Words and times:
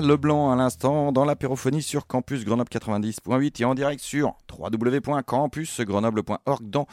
Leblanc 0.00 0.50
à 0.50 0.56
l'instant 0.56 1.12
dans 1.12 1.24
l'apérophonie 1.24 1.82
sur 1.82 2.06
Campus 2.06 2.44
Grenoble 2.44 2.70
90.8 2.70 3.62
et 3.62 3.64
en 3.64 3.74
direct 3.74 4.00
sur 4.00 4.34
www.campusgrenoble.org 4.58 6.68
dans 6.68 6.86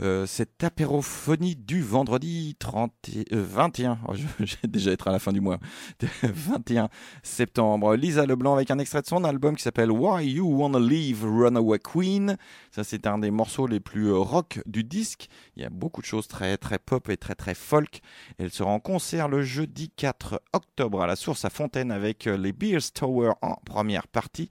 euh, 0.00 0.26
cette 0.26 0.64
apérophonie 0.64 1.56
du 1.56 1.82
vendredi 1.82 2.56
30 2.58 2.92
21. 3.30 3.98
J'ai 4.40 4.68
déjà 4.68 4.92
être 4.92 5.08
à 5.08 5.12
la 5.12 5.18
fin 5.18 5.32
du 5.32 5.40
mois. 5.40 5.58
21 6.22 6.88
septembre. 7.22 7.96
Lisa 7.96 8.26
Leblanc 8.26 8.54
avec 8.54 8.70
un 8.70 8.78
extrait 8.78 9.02
de 9.02 9.06
son 9.06 9.24
album 9.24 9.56
qui 9.56 9.62
s'appelle 9.62 9.90
Why 9.90 10.26
You 10.26 10.46
Wanna 10.46 10.78
Leave 10.78 11.24
Runaway 11.24 11.78
Queen. 11.78 12.36
Ça 12.70 12.84
c'est 12.84 13.06
un 13.06 13.18
des 13.18 13.30
morceaux 13.30 13.66
les 13.66 13.80
plus 13.80 14.08
euh, 14.08 14.18
rock 14.18 14.60
du 14.66 14.84
disque. 14.84 15.28
Il 15.56 15.62
y 15.62 15.66
a 15.66 15.70
beaucoup 15.70 16.00
de 16.00 16.06
choses 16.06 16.28
très 16.28 16.56
très 16.56 16.78
pop 16.78 17.08
et 17.08 17.16
très 17.16 17.34
très 17.34 17.54
folk. 17.54 18.00
Elle 18.38 18.50
sera 18.50 18.70
en 18.70 18.80
concert 18.80 19.28
le 19.28 19.42
jeudi 19.42 19.90
4 19.96 20.42
octobre 20.52 21.02
à 21.02 21.06
la 21.06 21.16
source 21.16 21.44
à 21.44 21.50
Fontaine 21.50 21.90
avec 21.90 22.26
euh, 22.26 22.36
les 22.46 22.52
Beers 22.52 22.92
Tower 22.94 23.32
en 23.42 23.56
première 23.64 24.06
partie. 24.06 24.48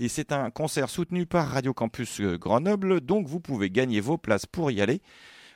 Et 0.00 0.08
c'est 0.08 0.32
un 0.32 0.50
concert 0.50 0.90
soutenu 0.90 1.26
par 1.26 1.46
Radio 1.48 1.72
Campus 1.72 2.20
euh, 2.20 2.36
Grenoble, 2.36 3.00
donc 3.00 3.28
vous 3.28 3.38
pouvez 3.38 3.70
gagner 3.70 4.00
vos 4.00 4.18
places 4.18 4.46
pour 4.46 4.72
y 4.72 4.82
aller. 4.82 5.00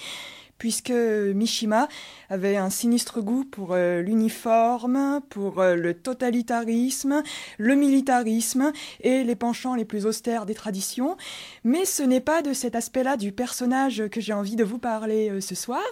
puisque 0.57 0.91
Mishima 0.91 1.87
avait 2.29 2.57
un 2.57 2.69
sinistre 2.69 3.21
goût 3.21 3.45
pour 3.45 3.73
euh, 3.73 4.01
l'uniforme, 4.01 5.21
pour 5.29 5.59
euh, 5.59 5.75
le 5.75 5.93
totalitarisme, 5.93 7.23
le 7.57 7.75
militarisme 7.75 8.71
et 9.01 9.23
les 9.23 9.35
penchants 9.35 9.75
les 9.75 9.85
plus 9.85 10.05
austères 10.05 10.45
des 10.45 10.55
traditions. 10.55 11.17
Mais 11.63 11.85
ce 11.85 12.03
n'est 12.03 12.21
pas 12.21 12.41
de 12.41 12.53
cet 12.53 12.75
aspect-là 12.75 13.17
du 13.17 13.31
personnage 13.31 14.07
que 14.09 14.21
j'ai 14.21 14.33
envie 14.33 14.55
de 14.55 14.63
vous 14.63 14.79
parler 14.79 15.29
euh, 15.29 15.41
ce 15.41 15.55
soir. 15.55 15.83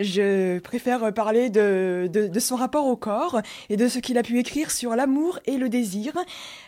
Je 0.00 0.58
préfère 0.58 1.14
parler 1.14 1.50
de, 1.50 2.10
de, 2.12 2.40
son 2.40 2.56
rapport 2.56 2.86
au 2.86 2.96
corps 2.96 3.40
et 3.68 3.76
de 3.76 3.86
ce 3.86 4.00
qu'il 4.00 4.18
a 4.18 4.24
pu 4.24 4.40
écrire 4.40 4.72
sur 4.72 4.96
l'amour 4.96 5.38
et 5.46 5.56
le 5.56 5.68
désir 5.68 6.12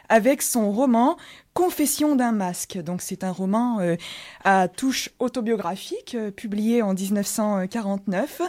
avec 0.08 0.42
son 0.42 0.70
roman 0.70 1.16
Confession 1.52 2.14
d'un 2.14 2.30
masque. 2.30 2.78
Donc 2.78 3.00
c'est 3.02 3.24
un 3.24 3.32
roman 3.32 3.80
euh, 3.80 3.96
à 4.44 4.68
touche 4.68 5.10
autobiographique 5.18 6.14
euh, 6.14 6.30
publié 6.30 6.82
en 6.82 6.94
1949 6.94 8.42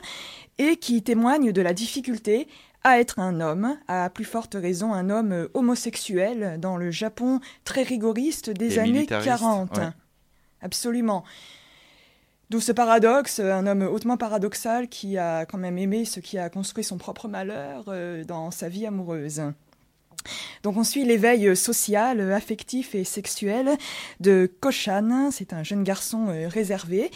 et 0.60 0.76
qui 0.76 1.02
témoigne 1.02 1.52
de 1.52 1.62
la 1.62 1.74
difficulté 1.74 2.48
à 2.84 3.00
être 3.00 3.20
un 3.20 3.42
homme, 3.42 3.78
à 3.88 4.10
plus 4.10 4.26
forte 4.26 4.56
raison 4.56 4.94
un 4.94 5.10
homme 5.10 5.32
euh, 5.32 5.48
homosexuel 5.56 6.60
dans 6.60 6.78
le 6.78 6.92
Japon 6.92 7.40
très 7.64 7.84
rigoriste 7.84 8.52
des 8.52 8.78
années 8.78 9.08
40. 9.08 9.80
Absolument. 10.62 11.24
D'où 12.50 12.62
ce 12.62 12.72
paradoxe, 12.72 13.42
un 13.42 13.68
homme 13.68 13.82
hautement 13.82 14.16
paradoxal 14.16 14.88
qui 14.88 15.18
a 15.18 15.46
quand 15.46 15.58
même 15.58 15.78
aimé 15.78 16.06
ce 16.06 16.22
qui 16.22 16.38
a 16.38 16.50
construit 16.50 16.86
son 16.86 16.98
propre 16.98 17.28
malheur 17.28 17.84
euh, 17.90 18.24
dans 18.24 18.52
sa 18.52 18.70
vie 18.70 18.86
amoureuse. 18.86 19.42
Donc 20.64 20.78
on 20.78 20.86
suit 20.86 21.04
l'éveil 21.04 21.58
social, 21.58 22.32
affectif 22.32 22.96
et 22.96 23.04
sexuel 23.04 23.72
de 24.22 24.50
Koshan, 24.62 25.30
c'est 25.30 25.52
un 25.52 25.64
jeune 25.64 25.84
garçon 25.84 26.28
euh, 26.30 26.48
réservé, 26.48 27.12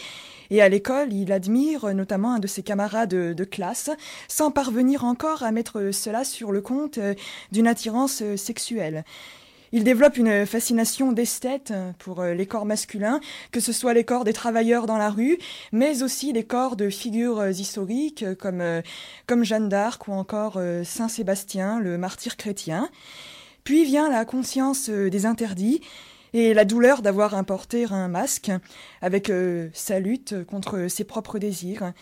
et 0.50 0.60
à 0.60 0.68
l'école 0.68 1.14
il 1.14 1.32
admire 1.32 1.94
notamment 1.94 2.34
un 2.34 2.38
de 2.38 2.46
ses 2.46 2.62
camarades 2.62 3.14
de 3.14 3.44
classe, 3.44 3.88
sans 4.28 4.50
parvenir 4.50 5.04
encore 5.04 5.44
à 5.44 5.50
mettre 5.50 5.92
cela 5.92 6.24
sur 6.24 6.52
le 6.52 6.60
compte 6.60 6.98
euh, 6.98 7.14
d'une 7.52 7.66
attirance 7.66 8.22
sexuelle. 8.36 9.02
Il 9.74 9.84
développe 9.84 10.18
une 10.18 10.44
fascination 10.44 11.12
d'esthète 11.12 11.72
pour 11.98 12.20
euh, 12.20 12.34
les 12.34 12.44
corps 12.44 12.66
masculins, 12.66 13.20
que 13.52 13.60
ce 13.60 13.72
soit 13.72 13.94
les 13.94 14.04
corps 14.04 14.24
des 14.24 14.34
travailleurs 14.34 14.84
dans 14.84 14.98
la 14.98 15.08
rue, 15.08 15.38
mais 15.72 16.02
aussi 16.02 16.30
les 16.34 16.44
corps 16.44 16.76
de 16.76 16.90
figures 16.90 17.40
euh, 17.40 17.50
historiques 17.52 18.34
comme, 18.34 18.60
euh, 18.60 18.82
comme 19.26 19.44
Jeanne 19.44 19.70
d'Arc 19.70 20.06
ou 20.08 20.12
encore 20.12 20.60
Saint 20.84 21.08
Sébastien, 21.08 21.80
le 21.80 21.96
martyr 21.96 22.36
chrétien. 22.36 22.90
Puis 23.64 23.84
vient 23.84 24.10
la 24.10 24.26
conscience 24.26 24.90
des 24.90 25.24
interdits 25.24 25.80
et 26.34 26.52
la 26.52 26.66
douleur 26.66 27.00
d'avoir 27.00 27.34
importé 27.34 27.86
un 27.90 28.08
masque 28.08 28.50
avec 29.00 29.30
sa 29.72 30.00
lutte 30.00 30.44
contre 30.44 30.88
ses 30.88 31.04
propres 31.04 31.38
désirs. 31.38 31.92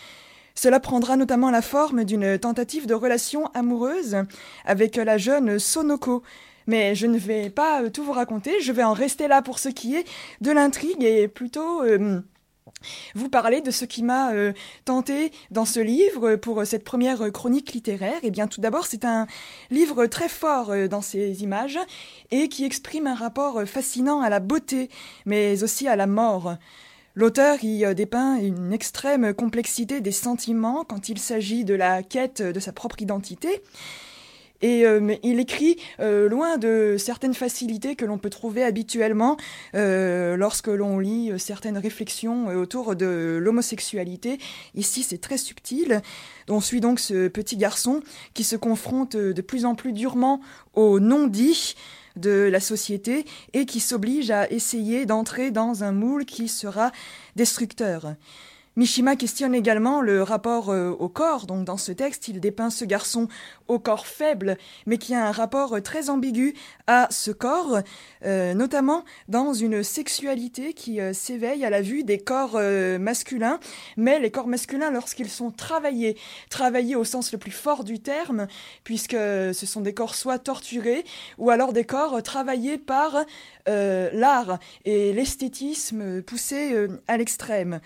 Cela 0.54 0.81
prendra 0.81 1.16
notamment 1.16 1.50
la 1.50 1.62
forme 1.62 2.04
d'une 2.04 2.38
tentative 2.38 2.87
de 2.87 2.94
relation 2.94 3.47
amoureuse 3.54 4.16
avec 4.64 4.97
la 4.97 5.19
jeune 5.19 5.58
Sonoko, 5.58 6.22
mais 6.70 6.94
je 6.94 7.06
ne 7.06 7.19
vais 7.19 7.50
pas 7.50 7.82
euh, 7.82 7.91
tout 7.91 8.04
vous 8.04 8.12
raconter, 8.12 8.60
je 8.60 8.70
vais 8.70 8.84
en 8.84 8.92
rester 8.92 9.26
là 9.26 9.42
pour 9.42 9.58
ce 9.58 9.69
qui 9.69 9.97
est 9.97 10.04
de 10.41 10.53
l'intrigue 10.53 11.03
et 11.03 11.26
plutôt 11.26 11.82
euh, 11.82 12.20
vous 13.17 13.28
parler 13.28 13.61
de 13.61 13.72
ce 13.72 13.84
qui 13.84 14.05
m'a 14.05 14.32
euh, 14.32 14.52
tenté 14.84 15.32
dans 15.50 15.64
ce 15.64 15.81
livre 15.81 16.37
pour 16.37 16.64
cette 16.64 16.84
première 16.84 17.32
chronique 17.32 17.72
littéraire. 17.72 18.20
Eh 18.22 18.31
bien 18.31 18.46
tout 18.46 18.61
d'abord, 18.61 18.87
c'est 18.87 19.05
un 19.05 19.26
livre 19.70 20.06
très 20.06 20.28
fort 20.28 20.72
dans 20.88 21.02
ses 21.02 21.43
images 21.43 21.78
et 22.31 22.49
qui 22.49 22.64
exprime 22.64 23.08
un 23.08 23.17
rapport 23.17 23.61
fascinant 23.64 24.20
à 24.20 24.31
la 24.31 24.38
beauté, 24.38 24.90
mais 25.26 25.64
aussi 25.64 25.88
à 25.88 25.96
la 25.96 26.06
mort. 26.06 26.55
L'auteur 27.17 27.64
y 27.64 27.93
dépeint 27.96 28.37
une 28.37 28.72
extrême 28.72 29.34
complexité 29.34 30.00
des 30.00 30.12
sentiments 30.12 30.84
quand 30.84 31.08
il 31.08 31.19
s'agit 31.19 31.64
de 31.64 31.75
la 31.75 32.05
quête 32.05 32.40
de 32.40 32.61
sa 32.61 32.72
propre 32.72 33.02
identité 33.02 33.61
et 34.62 34.84
euh, 34.84 35.14
il 35.22 35.40
écrit 35.40 35.76
euh, 36.00 36.28
loin 36.28 36.58
de 36.58 36.96
certaines 36.98 37.34
facilités 37.34 37.96
que 37.96 38.04
l'on 38.04 38.18
peut 38.18 38.30
trouver 38.30 38.62
habituellement 38.62 39.36
euh, 39.74 40.36
lorsque 40.36 40.68
l'on 40.68 40.98
lit 40.98 41.32
certaines 41.38 41.78
réflexions 41.78 42.48
autour 42.48 42.96
de 42.96 43.38
l'homosexualité. 43.40 44.38
Ici, 44.74 45.02
c'est 45.02 45.18
très 45.18 45.38
subtil. 45.38 46.02
On 46.48 46.60
suit 46.60 46.80
donc 46.80 47.00
ce 47.00 47.28
petit 47.28 47.56
garçon 47.56 48.00
qui 48.34 48.44
se 48.44 48.56
confronte 48.56 49.16
de 49.16 49.42
plus 49.42 49.64
en 49.64 49.74
plus 49.74 49.92
durement 49.92 50.40
au 50.74 51.00
non-dit 51.00 51.74
de 52.16 52.48
la 52.50 52.60
société 52.60 53.24
et 53.52 53.66
qui 53.66 53.80
s'oblige 53.80 54.30
à 54.30 54.50
essayer 54.50 55.06
d'entrer 55.06 55.50
dans 55.50 55.84
un 55.84 55.92
moule 55.92 56.24
qui 56.24 56.48
sera 56.48 56.90
destructeur. 57.36 58.14
Mishima 58.81 59.15
questionne 59.15 59.55
également 59.55 60.00
le 60.00 60.23
rapport 60.23 60.71
euh, 60.71 60.97
au 60.99 61.11
corps. 61.11 61.44
Donc 61.44 61.67
dans 61.67 61.77
ce 61.77 61.93
texte, 61.93 62.29
il 62.29 62.41
dépeint 62.41 62.71
ce 62.71 62.87
garçon 62.87 63.29
au 63.69 63.79
corps 63.79 64.06
faible, 64.06 64.56
mais 64.87 64.97
qui 64.97 65.15
a 65.15 65.27
un 65.27 65.32
rapport 65.32 65.75
euh, 65.75 65.81
très 65.82 66.09
ambigu 66.09 66.55
à 66.87 67.06
ce 67.11 67.31
corps, 67.31 67.81
euh, 68.25 68.55
notamment 68.55 69.05
dans 69.29 69.53
une 69.53 69.82
sexualité 69.82 70.73
qui 70.73 70.99
s'éveille 71.12 71.62
à 71.62 71.69
la 71.69 71.82
vue 71.82 72.05
des 72.05 72.17
corps 72.17 72.59
masculins. 72.99 73.61
Mais 73.99 74.19
les 74.19 74.31
corps 74.31 74.47
masculins, 74.47 74.91
lorsqu'ils 74.91 75.29
sont 75.29 75.50
travaillés, 75.50 76.17
travaillés 76.49 76.97
au 76.97 77.05
sens 77.05 77.32
le 77.32 77.38
plus 77.38 77.50
fort 77.50 77.85
du 77.85 78.00
terme, 78.00 78.47
puisque 78.82 79.12
ce 79.12 79.67
sont 79.67 79.82
des 79.82 79.93
corps 79.93 80.15
soit 80.15 80.38
torturés, 80.38 81.05
ou 81.37 81.50
alors 81.50 81.75
des 81.75 81.85
corps 81.85 82.23
travaillés 82.23 82.79
par 82.79 83.25
l'art 83.67 84.59
et 84.85 85.12
l'esthétisme 85.12 86.23
poussé 86.23 86.88
à 87.06 87.17
l'extrême. 87.19 87.81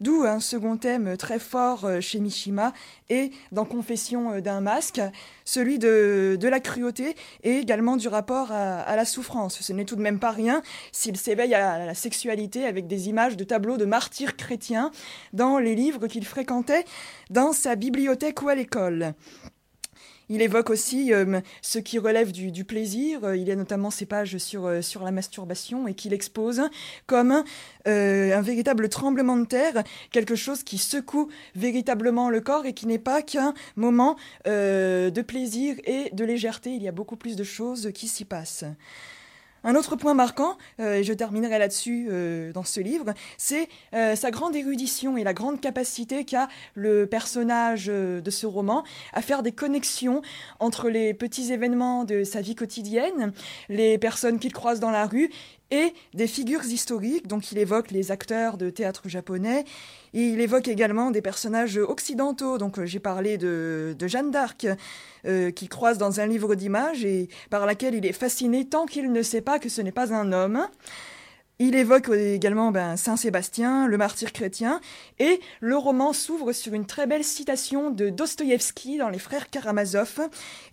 D'où 0.00 0.22
un 0.24 0.38
second 0.38 0.76
thème 0.76 1.16
très 1.16 1.40
fort 1.40 1.84
euh, 1.84 2.00
chez 2.00 2.20
Mishima 2.20 2.72
et 3.10 3.32
dans 3.50 3.64
Confession 3.64 4.34
euh, 4.34 4.40
d'un 4.40 4.60
masque, 4.60 5.00
celui 5.44 5.80
de, 5.80 6.38
la 6.40 6.60
cruauté 6.60 7.16
et 7.42 7.56
également 7.56 7.96
du 7.96 8.06
rapport 8.06 8.52
à, 8.52 8.94
la 8.94 9.04
souffrance. 9.04 9.60
Ce 9.60 9.72
n'est 9.72 9.84
tout 9.84 9.96
de 9.96 10.02
même 10.02 10.18
pas 10.18 10.30
rien 10.30 10.62
s'il 10.92 11.16
s'éveille 11.16 11.54
à 11.54 11.84
la 11.84 11.94
sexualité 11.94 12.64
avec 12.64 12.86
des 12.86 13.08
images 13.08 13.36
de 13.36 13.44
tableaux 13.44 13.76
de 13.76 13.84
martyrs 13.84 14.36
chrétiens 14.36 14.90
dans 15.32 15.58
les 15.58 15.74
livres 15.74 16.06
qu'il 16.06 16.24
fréquentait 16.24 16.84
dans 17.30 17.52
sa 17.52 17.74
bibliothèque 17.74 18.40
ou 18.42 18.48
à 18.48 18.54
l'école. 18.54 19.14
Il 20.30 20.42
évoque 20.42 20.68
aussi 20.70 21.12
euh, 21.12 21.40
ce 21.62 21.78
qui 21.78 21.98
relève 21.98 22.32
du, 22.32 22.64
plaisir. 22.64 23.34
Il 23.34 23.42
y 23.42 23.50
a 23.50 23.56
notamment 23.56 23.90
ses 23.90 24.04
pages 24.04 24.36
sur, 24.38 24.66
euh, 24.66 24.80
la 25.02 25.10
masturbation 25.10 25.88
et 25.88 25.94
qu'il 25.94 26.12
expose 26.12 26.62
comme 27.06 27.44
euh, 27.86 28.36
un 28.36 28.42
véritable 28.42 28.88
tremblement 28.88 29.36
de 29.36 29.46
terre, 29.46 29.82
quelque 30.10 30.34
chose 30.34 30.62
qui 30.62 30.76
secoue 30.76 31.28
véritablement 31.54 32.28
le 32.28 32.40
corps 32.40 32.66
et 32.66 32.74
qui 32.74 32.86
n'est 32.86 32.98
pas 32.98 33.22
qu'un 33.22 33.54
moment 33.76 34.16
de 34.44 35.22
plaisir 35.22 35.76
et 35.84 36.10
de 36.12 36.24
légèreté. 36.24 36.70
Il 36.70 36.82
y 36.82 36.88
a 36.88 36.92
beaucoup 36.92 37.16
plus 37.16 37.36
de 37.36 37.44
choses 37.44 37.90
qui 37.94 38.08
s'y 38.08 38.24
passent. 38.24 38.64
Un 39.64 39.74
autre 39.74 39.96
point 39.96 40.14
marquant, 40.14 40.56
euh, 40.78 40.96
et 40.96 41.04
je 41.04 41.12
terminerai 41.12 41.58
là-dessus 41.58 42.08
euh, 42.10 42.52
dans 42.52 42.62
ce 42.62 42.80
livre, 42.80 43.12
c'est 43.36 43.68
euh, 43.92 44.14
sa 44.14 44.30
grande 44.30 44.54
érudition 44.54 45.16
et 45.16 45.24
la 45.24 45.34
grande 45.34 45.60
capacité 45.60 46.24
qu'a 46.24 46.48
le 46.74 47.06
personnage 47.06 47.86
de 47.86 48.30
ce 48.30 48.46
roman 48.46 48.84
à 49.12 49.22
faire 49.22 49.42
des 49.42 49.52
connexions 49.52 50.22
entre 50.60 50.88
les 50.88 51.12
petits 51.12 51.52
événements 51.52 52.04
de 52.04 52.22
sa 52.22 52.40
vie 52.40 52.54
quotidienne, 52.54 53.32
les 53.68 53.98
personnes 53.98 54.38
qu'il 54.38 54.52
croise 54.52 54.78
dans 54.80 54.90
la 54.90 55.06
rue 55.06 55.30
et 55.70 55.92
des 56.14 56.26
figures 56.26 56.64
historiques. 56.64 57.26
Donc 57.26 57.52
il 57.52 57.58
évoque 57.58 57.90
les 57.90 58.10
acteurs 58.10 58.56
de 58.56 58.70
théâtre 58.70 59.08
japonais, 59.08 59.64
il 60.12 60.40
évoque 60.40 60.68
également 60.68 61.10
des 61.10 61.22
personnages 61.22 61.76
occidentaux. 61.76 62.58
Donc 62.58 62.82
j'ai 62.84 63.00
parlé 63.00 63.38
de, 63.38 63.94
Jeanne 64.00 64.30
d'Arc, 64.30 64.66
euh, 65.26 65.50
qui 65.50 65.68
croise 65.68 65.98
dans 65.98 66.20
un 66.20 66.26
livre 66.26 66.54
d'images 66.54 67.04
et 67.04 67.28
par 67.50 67.66
laquelle 67.66 67.94
il 67.94 68.06
est 68.06 68.12
fasciné 68.12 68.64
tant 68.66 68.86
qu'il 68.86 69.12
ne 69.12 69.22
sait 69.22 69.42
pas 69.42 69.58
que 69.58 69.68
ce 69.68 69.82
n'est 69.82 69.92
pas 69.92 70.14
un 70.14 70.32
homme. 70.32 70.66
Il 71.60 71.74
évoque 71.74 72.08
également 72.10 72.70
ben, 72.70 72.96
Saint 72.96 73.16
Sébastien, 73.16 73.88
le 73.88 73.96
martyr 73.96 74.32
chrétien, 74.32 74.80
et 75.18 75.40
le 75.58 75.76
roman 75.76 76.12
s'ouvre 76.12 76.52
sur 76.52 76.72
une 76.72 76.86
très 76.86 77.08
belle 77.08 77.24
citation 77.24 77.90
de 77.90 78.10
Dostoïevski 78.10 78.96
dans 78.98 79.08
Les 79.08 79.18
Frères 79.18 79.50
Karamazov, 79.50 80.20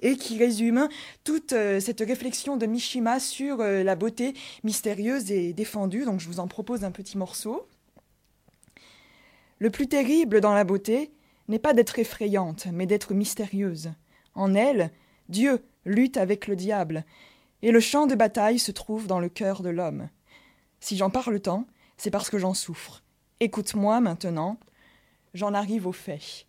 et 0.01 0.15
qui 0.15 0.37
résume 0.37 0.87
toute 1.23 1.53
euh, 1.53 1.79
cette 1.79 2.01
réflexion 2.01 2.55
de 2.55 2.67
Mishima 2.67 3.19
sur 3.19 3.61
euh, 3.61 3.81
la 3.81 3.95
beauté 3.95 4.35
mystérieuse 4.63 5.31
et 5.31 5.53
défendue. 5.53 6.05
Donc 6.05 6.19
je 6.19 6.27
vous 6.27 6.39
en 6.39 6.47
propose 6.47 6.83
un 6.83 6.91
petit 6.91 7.17
morceau. 7.17 7.67
Le 9.57 9.71
plus 9.71 9.87
terrible 9.87 10.39
dans 10.39 10.53
la 10.53 10.65
beauté 10.65 11.11
n'est 11.47 11.57
pas 11.57 11.73
d'être 11.73 11.97
effrayante, 11.97 12.67
mais 12.71 12.85
d'être 12.85 13.15
mystérieuse. 13.15 13.91
En 14.35 14.53
elle, 14.53 14.91
Dieu 15.29 15.63
lutte 15.83 16.17
avec 16.17 16.45
le 16.45 16.55
diable, 16.55 17.05
et 17.63 17.71
le 17.71 17.79
champ 17.79 18.05
de 18.05 18.13
bataille 18.13 18.59
se 18.59 18.71
trouve 18.71 19.07
dans 19.07 19.19
le 19.19 19.29
cœur 19.29 19.63
de 19.63 19.69
l'homme. 19.69 20.09
Si 20.85 20.97
j'en 20.97 21.09
parle 21.09 21.39
tant, 21.39 21.65
c'est 21.97 22.11
parce 22.11 22.29
que 22.29 22.37
j'en 22.37 22.53
souffre. 22.53 23.01
Écoute-moi 23.39 24.01
maintenant, 24.01 24.59
j'en 25.33 25.55
arrive 25.55 25.87
aux 25.87 25.91
faits. 25.91 26.45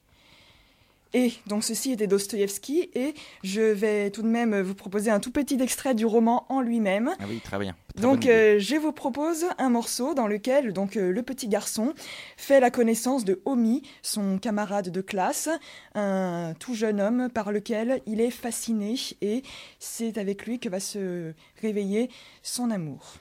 Et 1.15 1.33
donc 1.47 1.65
ceci 1.65 1.93
était 1.93 2.07
Dostoïevski 2.07 2.91
et 2.93 3.15
je 3.43 3.63
vais 3.63 4.11
tout 4.11 4.21
de 4.21 4.29
même 4.29 4.61
vous 4.61 4.75
proposer 4.75 5.11
un 5.11 5.21
tout 5.21 5.31
petit 5.31 5.59
extrait 5.63 5.95
du 5.95 6.05
roman 6.05 6.45
en 6.51 6.61
lui-même. 6.61 7.15
Ah 7.19 7.25
oui, 7.27 7.41
très 7.43 7.59
bien. 7.59 7.75
donc 7.99 8.27
euh, 8.27 8.59
je 8.59 8.77
vous 8.77 8.93
propose 8.93 9.47
un 9.57 9.71
morceau 9.71 10.13
dans 10.13 10.27
lequel 10.27 10.75
donc 10.75 10.99
euh, 10.99 11.11
le 11.11 11.23
petit 11.23 11.49
garçon 11.49 11.95
fait 12.37 12.61
la 12.61 12.71
connaissance 12.71 13.25
de 13.25 13.41
Omi, 13.47 13.85
son 14.03 14.37
camarade 14.37 14.91
de 14.91 15.01
classe, 15.01 15.49
un 15.95 16.53
tout 16.61 16.75
jeune 16.75 17.01
homme 17.01 17.31
par 17.31 17.53
lequel 17.53 18.03
il 18.05 18.21
est 18.21 18.31
fasciné 18.31 18.97
et 19.23 19.43
c'est 19.79 20.19
avec 20.19 20.45
lui 20.45 20.59
que 20.59 20.69
va 20.69 20.79
se 20.79 21.33
réveiller 21.63 22.11
son 22.43 22.71
amour. 22.71 23.15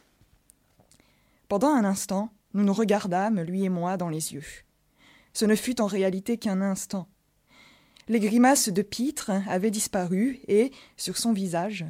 Pendant 1.47 1.69
un 1.69 1.85
instant, 1.85 2.31
nous 2.53 2.63
nous 2.63 2.73
regardâmes, 2.73 3.41
lui 3.41 3.65
et 3.65 3.69
moi, 3.69 3.97
dans 3.97 4.09
les 4.09 4.33
yeux. 4.33 4.45
Ce 5.33 5.45
ne 5.45 5.55
fut 5.55 5.79
en 5.79 5.85
réalité 5.85 6.37
qu'un 6.37 6.61
instant. 6.61 7.07
Les 8.07 8.19
grimaces 8.19 8.69
de 8.69 8.81
Pitre 8.81 9.31
avaient 9.47 9.71
disparu 9.71 10.39
et, 10.47 10.71
sur 10.97 11.17
son 11.17 11.33
visage, 11.33 11.85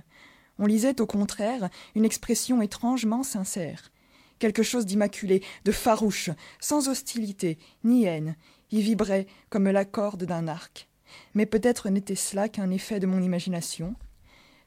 on 0.59 0.65
lisait 0.65 0.99
au 1.01 1.05
contraire 1.05 1.69
une 1.95 2.05
expression 2.05 2.61
étrangement 2.61 3.23
sincère, 3.23 3.91
quelque 4.39 4.63
chose 4.63 4.85
d'immaculé, 4.85 5.43
de 5.63 5.71
farouche, 5.71 6.29
sans 6.59 6.89
hostilité 6.89 7.57
ni 7.83 8.05
haine, 8.05 8.35
y 8.71 8.81
vibrait 8.81 9.27
comme 9.49 9.69
la 9.69 9.85
corde 9.85 10.23
d'un 10.23 10.47
arc. 10.47 10.89
Mais 11.33 11.45
peut-être 11.45 11.89
n'était 11.89 12.15
cela 12.15 12.49
qu'un 12.49 12.71
effet 12.71 12.99
de 12.99 13.07
mon 13.07 13.21
imagination, 13.21 13.95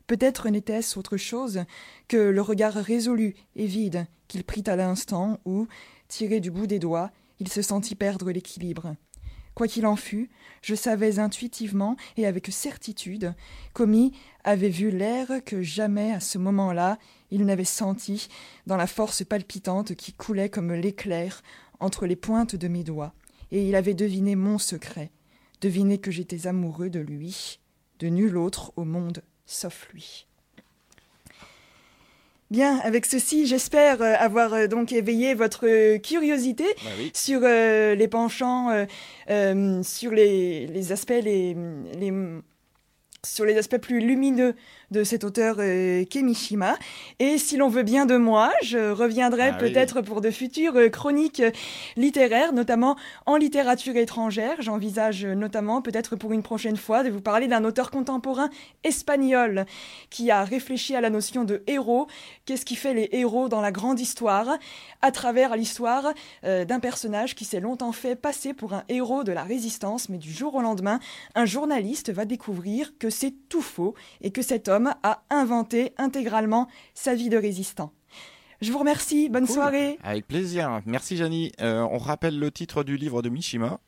Peut-être 0.09 0.49
n'était-ce 0.49 0.99
autre 0.99 1.19
chose 1.19 1.65
que 2.09 2.17
le 2.17 2.41
regard 2.41 2.73
résolu 2.73 3.35
et 3.57 3.67
vide 3.67 4.07
qu'il 4.27 4.43
prit 4.43 4.65
à 4.67 4.75
l'instant 4.75 5.39
où, 5.45 5.69
tiré 6.09 6.41
du 6.41 6.51
bout 6.51 6.67
des 6.67 6.79
doigts, 6.79 7.11
il 7.41 7.49
se 7.49 7.61
sentit 7.61 7.95
perdre 7.95 8.31
l'équilibre. 8.31 8.97
Quoi 9.55 9.69
qu'il 9.69 9.87
en 9.87 9.97
fût, 9.97 10.31
je 10.63 10.75
savais 10.75 11.19
intuitivement 11.19 11.95
et 12.17 12.27
avec 12.27 12.47
certitude 12.51 13.35
qu'Omi 13.75 14.13
avait 14.45 14.71
vu 14.71 14.91
l'air 14.91 15.45
que 15.45 15.61
jamais 15.61 16.15
à 16.15 16.21
ce 16.21 16.39
moment-là 16.39 16.99
il 17.31 17.45
n'avait 17.45 17.65
senti 17.65 18.29
dans 18.67 18.79
la 18.79 18.87
force 18.87 19.25
palpitante 19.25 19.95
qui 19.95 20.15
coulait 20.15 20.49
comme 20.49 20.73
l'éclair 20.73 21.43
entre 21.81 22.07
les 22.07 22.17
pointes 22.17 22.57
de 22.57 22.69
mes 22.69 22.83
doigts, 22.83 23.13
et 23.51 23.69
il 23.69 23.75
avait 23.75 23.93
deviné 23.93 24.37
mon 24.37 24.57
secret, 24.57 25.11
deviné 25.61 25.99
que 25.99 26.11
j'étais 26.11 26.47
amoureux 26.47 26.89
de 26.89 27.01
lui, 27.01 27.61
de 27.99 28.09
nul 28.09 28.39
autre 28.39 28.73
au 28.77 28.85
monde 28.85 29.23
sauf 29.49 29.89
lui. 29.93 30.27
Bien, 32.51 32.79
avec 32.79 33.05
ceci, 33.05 33.47
j'espère 33.47 34.01
euh, 34.01 34.15
avoir 34.19 34.55
euh, 34.55 34.67
donc 34.69 34.93
éveillé 34.93 35.35
votre 35.35 35.97
curiosité 35.99 36.65
bah 36.83 36.91
sur 37.13 37.41
euh, 37.43 37.95
les 37.95 38.09
penchants, 38.09 38.87
sur 39.83 40.13
les, 40.13 40.93
aspects, 40.93 41.11
les, 41.23 41.57
sur 43.25 43.45
les 43.45 43.59
aspects 43.59 43.79
plus 43.79 44.01
lumineux 44.01 44.55
de 44.91 45.05
cet 45.05 45.25
auteur 45.25 45.57
euh, 45.59 46.05
Kemishima. 46.05 46.77
Et 47.19 47.39
si 47.39 47.57
l'on 47.57 47.69
veut 47.69 47.83
bien 47.83 48.07
de 48.07 48.17
moi, 48.17 48.53
je 48.63 48.91
reviendrai 48.91 49.49
ah 49.49 49.53
peut-être 49.53 50.01
pour 50.01 50.21
de 50.21 50.31
futures 50.31 50.77
euh, 50.77 50.89
chroniques 50.89 51.41
euh, 51.41 51.51
littéraires, 51.97 52.53
notamment 52.53 52.97
en 53.27 53.37
littérature 53.37 53.97
étrangère. 53.97 54.61
J'envisage 54.61 55.27
notamment 55.27 55.83
peut-être 55.83 56.17
pour 56.17 56.33
une 56.33 56.43
prochaine 56.43 56.77
fois 56.77 57.03
de 57.03 57.11
vous 57.11 57.21
parler 57.21 57.49
d'un 57.49 57.65
auteur 57.65 57.91
contemporain 57.91 58.49
espagnol 58.83 59.67
qui 60.11 60.31
a 60.31 60.45
réfléchi 60.45 60.95
à 60.95 61.01
la 61.01 61.11
notion 61.11 61.45
de 61.45 61.63
héros. 61.67 62.07
Qu'est-ce 62.47 62.65
qui 62.65 62.77
fait 62.77 62.95
les 62.95 63.09
héros 63.13 63.49
dans 63.49 63.61
la 63.61 63.73
grande 63.73 64.01
histoire? 64.01 64.59
À 65.03 65.13
travers 65.13 65.57
l'histoire 65.57 66.13
d'un 66.43 66.81
personnage 66.81 67.35
qui 67.35 67.45
s'est 67.45 67.61
longtemps 67.61 67.93
fait 67.93 68.17
passer 68.17 68.53
pour 68.53 68.73
un 68.73 68.85
héros 68.89 69.23
de 69.23 69.33
la 69.33 69.45
résistance, 69.45 70.09
mais 70.09 70.19
du 70.19 70.33
jour 70.33 70.55
au 70.55 70.61
lendemain, 70.61 70.99
un 71.35 71.45
journaliste 71.45 72.11
va 72.11 72.25
découvrir 72.25 72.93
que 72.99 73.11
c'est 73.11 73.35
tout 73.49 73.63
faux 73.63 73.95
et 74.21 74.31
que 74.31 74.43
cet 74.43 74.69
homme 74.69 74.78
a 74.87 75.23
inventé 75.31 75.93
intégralement 75.99 76.69
sa 76.95 77.15
vie 77.15 77.29
de 77.29 77.37
résistant. 77.37 77.93
Je 78.61 78.73
vous 78.73 78.79
remercie, 78.79 79.29
bonne 79.29 79.47
soirée. 79.47 79.99
Avec 80.03 80.27
plaisir, 80.27 80.81
merci 80.85 81.17
Janie. 81.17 81.53
Euh, 81.61 81.87
on 81.91 81.99
rappelle 81.99 82.39
le 82.39 82.51
titre 82.51 82.83
du 82.83 82.97
livre 82.97 83.23
de 83.23 83.29
Mishima. 83.29 83.79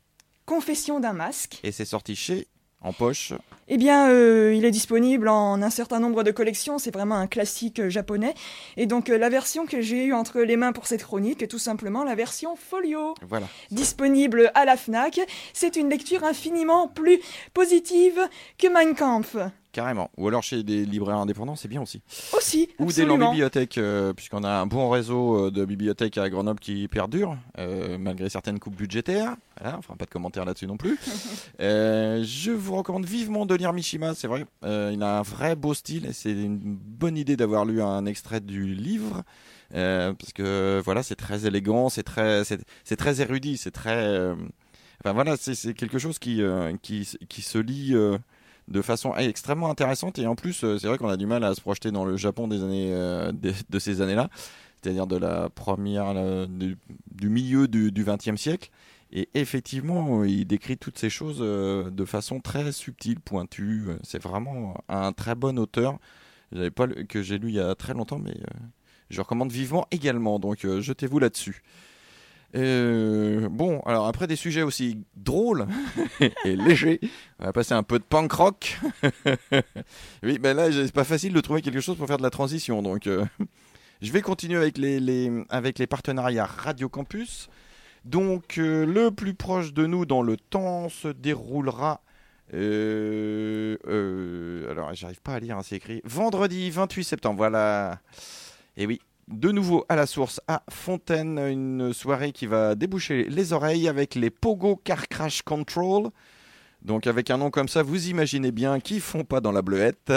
Confession 0.45 0.99
d'un 0.99 1.13
masque. 1.13 1.59
Et 1.63 1.71
c'est 1.71 1.85
sorti 1.85 2.15
chez 2.15 2.47
en 2.83 2.93
poche 2.93 3.33
Eh 3.67 3.77
bien, 3.77 4.09
euh, 4.09 4.55
il 4.55 4.65
est 4.65 4.71
disponible 4.71 5.27
en 5.27 5.61
un 5.61 5.69
certain 5.69 5.99
nombre 5.99 6.23
de 6.23 6.31
collections. 6.31 6.79
C'est 6.79 6.93
vraiment 6.93 7.15
un 7.15 7.27
classique 7.27 7.79
euh, 7.79 7.89
japonais. 7.89 8.33
Et 8.75 8.87
donc, 8.87 9.07
la 9.09 9.29
version 9.29 9.65
que 9.65 9.81
j'ai 9.81 10.05
eue 10.05 10.13
entre 10.13 10.41
les 10.41 10.57
mains 10.57 10.71
pour 10.71 10.87
cette 10.87 11.03
chronique 11.03 11.43
est 11.43 11.47
tout 11.47 11.59
simplement 11.59 12.03
la 12.03 12.15
version 12.15 12.55
folio. 12.55 13.13
Voilà. 13.27 13.47
Disponible 13.69 14.51
à 14.55 14.65
la 14.65 14.77
Fnac. 14.77 15.19
C'est 15.53 15.75
une 15.75 15.89
lecture 15.89 16.23
infiniment 16.23 16.87
plus 16.87 17.19
positive 17.53 18.19
que 18.57 18.67
Mein 18.67 18.95
Kampf. 18.95 19.35
Carrément. 19.71 20.11
Ou 20.17 20.27
alors 20.27 20.43
chez 20.43 20.63
des 20.63 20.85
libraires 20.85 21.17
indépendants, 21.17 21.55
c'est 21.55 21.67
bien 21.67 21.81
aussi. 21.81 22.01
Aussi, 22.35 22.69
Ou 22.79 22.85
des 22.85 23.01
absolument. 23.01 23.31
bibliothèques, 23.31 23.77
euh, 23.77 24.13
puisqu'on 24.13 24.43
a 24.43 24.49
un 24.49 24.65
bon 24.65 24.89
réseau 24.89 25.47
euh, 25.47 25.51
de 25.51 25.65
bibliothèques 25.65 26.17
à 26.17 26.29
Grenoble 26.29 26.59
qui 26.59 26.87
perdure, 26.87 27.37
euh, 27.57 27.97
malgré 27.97 28.29
certaines 28.29 28.59
coupes 28.59 28.75
budgétaires. 28.75 29.35
Voilà, 29.59 29.77
enfin, 29.77 29.95
pas 29.95 30.05
de 30.05 30.09
commentaires 30.09 30.45
là-dessus 30.45 30.67
non 30.67 30.77
plus. 30.77 30.97
Euh, 31.59 32.23
je 32.23 32.51
vous 32.51 32.75
recommande 32.75 33.05
vivement 33.05 33.45
de 33.45 33.53
lire 33.53 33.71
Mishima, 33.71 34.15
c'est 34.15 34.27
vrai. 34.27 34.45
Il 34.63 35.03
a 35.03 35.19
un 35.19 35.21
vrai 35.21 35.55
beau 35.55 35.73
style 35.75 36.07
et 36.07 36.13
c'est 36.13 36.31
une 36.31 36.57
bonne 36.59 37.17
idée 37.17 37.37
d'avoir 37.37 37.65
lu 37.65 37.81
un 37.83 38.05
extrait 38.07 38.39
du 38.39 38.73
livre. 38.73 39.23
parce 39.71 40.33
que 40.33 40.81
voilà, 40.83 41.03
c'est 41.03 41.15
très 41.15 41.45
élégant, 41.45 41.89
c'est 41.89 42.03
très, 42.03 42.43
c'est 42.43 42.59
c'est 42.83 42.95
très 42.95 43.21
érudit, 43.21 43.57
c'est 43.57 43.69
très. 43.71 44.31
enfin 45.03 45.13
voilà, 45.13 45.37
c'est 45.37 45.53
c'est 45.53 45.75
quelque 45.75 45.99
chose 45.99 46.17
qui, 46.17 46.41
qui, 46.81 47.07
qui 47.29 47.41
se 47.43 47.59
lit 47.59 47.93
de 48.71 48.81
façon 48.81 49.15
extrêmement 49.15 49.69
intéressante 49.69 50.19
et 50.19 50.27
en 50.27 50.35
plus 50.35 50.63
euh, 50.63 50.77
c'est 50.77 50.87
vrai 50.87 50.97
qu'on 50.97 51.09
a 51.09 51.17
du 51.17 51.25
mal 51.25 51.43
à 51.43 51.53
se 51.53 51.61
projeter 51.61 51.91
dans 51.91 52.05
le 52.05 52.17
Japon 52.17 52.47
des 52.47 52.63
années 52.63 52.91
euh, 52.93 53.31
de, 53.31 53.79
ces 53.79 54.01
années-là, 54.01 54.29
c'est-à-dire 54.81 55.07
de 55.07 55.17
la 55.17 55.49
première 55.49 56.13
du, 56.47 56.77
milieu 57.21 57.67
du 57.67 57.91
XXe 58.03 58.39
siècle. 58.39 58.69
Et 59.13 59.27
effectivement, 59.33 60.23
il 60.23 60.45
décrit 60.45 60.77
toutes 60.77 60.97
ces 60.97 61.09
choses 61.09 61.39
euh, 61.41 61.89
de 61.89 62.05
façon 62.05 62.39
très 62.39 62.71
subtile, 62.71 63.19
pointue. 63.19 63.87
C'est 64.03 64.21
vraiment 64.21 64.81
un 64.87 65.11
très 65.11 65.35
bon 65.35 65.59
auteur. 65.59 65.99
Pas 66.75 66.87
que 66.87 67.21
j'ai 67.21 67.37
lu 67.37 67.49
il 67.49 67.55
y 67.55 67.59
a 67.59 67.75
très 67.75 67.93
longtemps, 67.93 68.19
mais 68.19 68.37
je 69.09 69.19
recommande 69.19 69.51
vivement 69.51 69.85
également. 69.91 70.39
Donc 70.39 70.65
jetez-vous 70.65 71.19
là-dessus. 71.19 71.61
Euh, 72.55 73.47
bon, 73.49 73.79
alors 73.81 74.07
après 74.07 74.27
des 74.27 74.35
sujets 74.35 74.61
aussi 74.61 75.05
drôles 75.15 75.67
et 76.45 76.55
légers, 76.55 76.99
on 77.39 77.45
va 77.45 77.53
passer 77.53 77.73
un 77.73 77.83
peu 77.83 77.97
de 77.97 78.03
punk 78.03 78.31
rock. 78.31 78.77
oui, 80.23 80.37
ben 80.37 80.55
là, 80.55 80.69
c'est 80.71 80.91
pas 80.91 81.05
facile 81.05 81.33
de 81.33 81.41
trouver 81.41 81.61
quelque 81.61 81.79
chose 81.79 81.97
pour 81.97 82.07
faire 82.07 82.17
de 82.17 82.23
la 82.23 82.29
transition, 82.29 82.81
donc 82.81 83.07
euh, 83.07 83.23
je 84.01 84.11
vais 84.11 84.21
continuer 84.21 84.57
avec 84.57 84.77
les, 84.77 85.31
avec 85.49 85.79
les 85.79 85.87
partenariats 85.87 86.45
Radio 86.45 86.89
Campus. 86.89 87.49
Donc 88.03 88.57
euh, 88.57 88.85
le 88.85 89.11
plus 89.11 89.33
proche 89.33 89.73
de 89.73 89.85
nous 89.85 90.05
dans 90.05 90.23
le 90.23 90.35
temps 90.35 90.89
se 90.89 91.07
déroulera. 91.07 92.01
alors, 92.51 92.59
j'arrive 94.93 95.21
pas 95.21 95.35
à 95.35 95.39
lire, 95.39 95.57
hein, 95.57 95.61
c'est 95.63 95.77
écrit 95.77 96.01
vendredi 96.03 96.69
28 96.69 97.03
septembre. 97.03 97.37
Voilà. 97.37 98.01
Et 98.75 98.85
oui, 98.87 98.99
de 99.27 99.51
nouveau 99.51 99.85
à 99.89 99.95
la 99.95 100.05
source 100.05 100.41
à 100.47 100.63
Fontaine, 100.69 101.39
une 101.39 101.93
soirée 101.93 102.31
qui 102.31 102.45
va 102.45 102.75
déboucher 102.75 103.25
les 103.29 103.53
oreilles 103.53 103.87
avec 103.87 104.15
les 104.15 104.29
Pogo 104.29 104.75
Car 104.83 105.07
Crash 105.07 105.41
Control. 105.41 106.09
Donc 106.81 107.05
avec 107.05 107.29
un 107.29 107.37
nom 107.37 107.51
comme 107.51 107.67
ça, 107.67 107.83
vous 107.83 108.09
imaginez 108.09 108.51
bien 108.51 108.79
qu'ils 108.79 109.01
font 109.01 109.23
pas 109.23 109.39
dans 109.39 109.51
la 109.51 109.61
bleuette. 109.61 110.13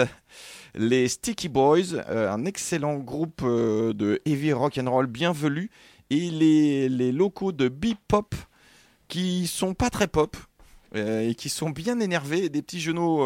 Les 0.73 1.07
Sticky 1.07 1.47
Boys, 1.47 1.93
euh, 2.09 2.31
un 2.31 2.45
excellent 2.45 2.95
groupe 2.95 3.41
euh, 3.43 3.93
de 3.93 4.19
heavy 4.25 4.51
rock 4.51 4.77
and 4.77 4.89
roll 4.89 5.07
bienvenu, 5.07 5.69
et 6.09 6.29
les, 6.31 6.89
les 6.89 7.11
locaux 7.11 7.51
de 7.51 7.69
Bebop 7.69 8.35
qui 9.07 9.47
sont 9.47 9.73
pas 9.73 9.89
très 9.89 10.07
pop 10.07 10.35
euh, 10.95 11.29
et 11.29 11.35
qui 11.35 11.49
sont 11.49 11.69
bien 11.69 11.99
énervés, 11.99 12.49
des 12.49 12.61
petits 12.61 12.81
genoux 12.81 13.21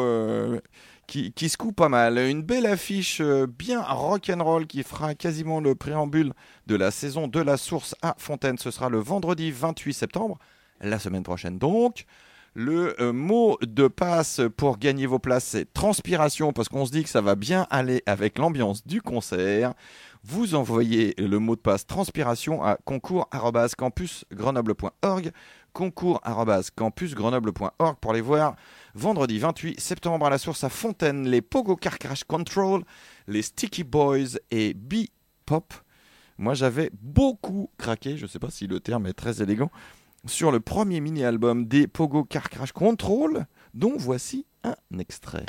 qui, 1.10 1.34
qui 1.34 1.50
secouent 1.50 1.74
pas 1.74 1.90
mal. 1.90 2.20
Une 2.20 2.44
belle 2.44 2.68
affiche 2.68 3.20
euh, 3.20 3.48
bien 3.48 3.82
rock 3.82 4.30
and 4.30 4.44
roll 4.44 4.68
qui 4.68 4.84
fera 4.84 5.16
quasiment 5.16 5.60
le 5.60 5.74
préambule 5.74 6.34
de 6.68 6.76
la 6.76 6.92
saison 6.92 7.28
de 7.28 7.40
la 7.40 7.58
source 7.58 7.96
à 8.04 8.14
Fontaine. 8.18 8.60
Ce 8.60 8.70
sera 8.72 8.90
le 8.90 9.00
vendredi 9.00 9.52
28 9.52 9.94
septembre, 9.94 10.38
la 10.80 11.00
semaine 11.00 11.24
prochaine 11.24 11.58
donc. 11.58 12.06
Le 12.54 13.02
euh, 13.02 13.12
mot 13.14 13.58
de 13.62 13.88
passe 13.88 14.42
pour 14.58 14.78
gagner 14.78 15.06
vos 15.06 15.20
places, 15.20 15.46
c'est 15.46 15.72
transpiration, 15.72 16.52
parce 16.52 16.68
qu'on 16.68 16.86
se 16.86 16.92
dit 16.92 17.04
que 17.04 17.10
ça 17.10 17.22
va 17.22 17.36
bien 17.36 17.68
aller 17.70 18.04
avec 18.06 18.38
l'ambiance 18.38 18.86
du 18.86 19.02
concert. 19.02 19.74
Vous 20.24 20.56
envoyez 20.56 21.14
le 21.18 21.40
mot 21.40 21.56
de 21.56 21.62
passe 21.62 21.88
transpiration 21.88 22.62
à 22.64 22.78
concours.campusgrenoble.org 22.86 25.32
concours.campusgrenoble.org 25.74 27.98
pour 28.00 28.14
les 28.14 28.22
voir 28.22 28.56
vendredi 28.96 29.40
28 29.40 29.78
septembre 29.80 30.26
à 30.26 30.30
la 30.30 30.38
source 30.38 30.64
à 30.64 30.70
Fontaine, 30.70 31.28
les 31.28 31.42
Pogo 31.42 31.76
Car 31.76 32.00
Crash 32.00 32.24
Control, 32.24 32.84
les 33.28 33.42
Sticky 33.42 33.84
Boys 33.84 34.38
et 34.52 34.74
B-Pop. 34.74 35.74
Moi 36.38 36.54
j'avais 36.54 36.90
beaucoup 37.02 37.70
craqué, 37.78 38.18
je 38.18 38.24
ne 38.24 38.30
sais 38.30 38.40
pas 38.40 38.50
si 38.50 38.68
le 38.68 38.80
terme 38.80 39.08
est 39.08 39.14
très 39.14 39.42
élégant, 39.42 39.72
sur 40.26 40.52
le 40.52 40.60
premier 40.60 41.02
mini-album 41.02 41.66
des 41.66 41.88
Pogo 41.88 42.24
Car 42.24 42.50
Crash 42.50 42.72
Control, 42.72 43.46
dont 43.74 43.96
voici 43.98 44.46
un 44.64 44.76
extrait. 44.98 45.46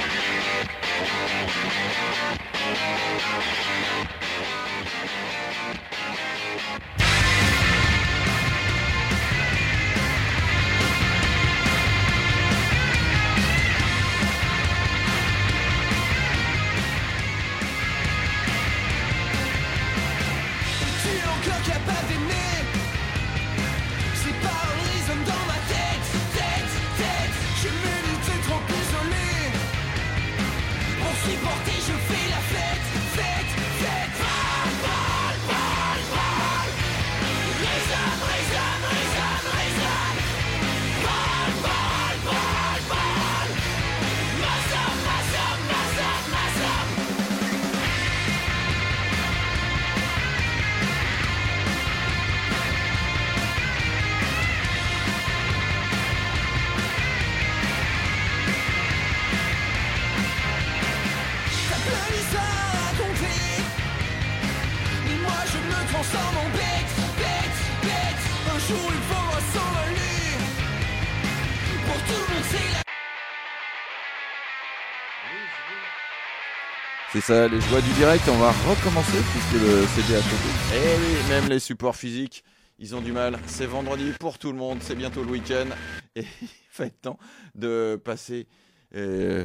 C'est 77.13 77.21
ça, 77.21 77.49
les 77.49 77.61
joies 77.61 77.81
du 77.81 77.93
direct, 77.95 78.23
on 78.29 78.39
va 78.39 78.53
recommencer 78.53 79.19
puisque 79.33 79.61
le 79.61 79.85
CD 79.85 80.15
a 80.15 80.23
sauté. 80.23 80.49
Eh 80.75 80.97
oui, 80.97 81.29
même 81.29 81.49
les 81.49 81.59
supports 81.59 81.97
physiques, 81.97 82.45
ils 82.79 82.95
ont 82.95 83.01
du 83.01 83.11
mal. 83.11 83.37
C'est 83.47 83.67
vendredi 83.67 84.13
pour 84.21 84.39
tout 84.39 84.53
le 84.53 84.59
monde, 84.59 84.79
c'est 84.81 84.95
bientôt 84.95 85.25
le 85.25 85.31
week-end. 85.33 85.67
Et 86.15 86.21
il 86.43 86.49
va 86.79 86.87
être 86.87 87.01
temps 87.01 87.19
de 87.57 88.01
passer 88.05 88.47
euh, 88.95 89.45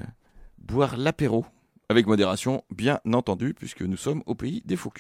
boire 0.60 0.96
l'apéro. 0.96 1.44
Avec 1.90 2.06
modération, 2.06 2.64
bien 2.70 3.00
entendu, 3.12 3.56
puisque 3.56 3.82
nous 3.82 3.98
sommes 3.98 4.22
au 4.28 4.36
pays 4.36 4.62
des 4.64 4.76
faux. 4.76 4.94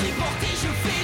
c'est 0.00 0.14
porté, 0.14 0.46
je 0.46 0.88
fais 0.88 0.97